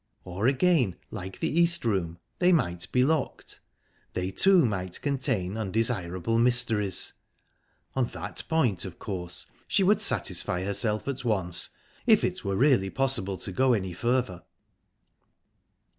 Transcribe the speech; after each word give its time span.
Or, 0.25 0.47
again, 0.47 0.95
like 1.11 1.37
the 1.37 1.59
East 1.61 1.85
Room, 1.85 2.17
they 2.39 2.51
might 2.51 2.91
be 2.91 3.03
locked; 3.03 3.59
they, 4.13 4.31
too, 4.31 4.65
might 4.65 4.99
contain 5.03 5.55
undesirable 5.55 6.39
mysteries...On 6.39 8.07
that 8.07 8.41
point, 8.49 8.83
of 8.83 8.97
course, 8.97 9.45
she 9.67 9.83
would 9.83 10.01
satisfy 10.01 10.63
herself 10.63 11.07
at 11.07 11.23
once...if 11.23 12.23
it 12.23 12.43
were 12.43 12.55
really 12.55 12.89
possible 12.89 13.37
to 13.37 13.51
go 13.51 13.73
any 13.73 13.93
further... 13.93 14.41